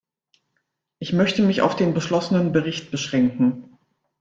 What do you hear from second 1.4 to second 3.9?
mich auf den beschlossenen Bericht beschränken.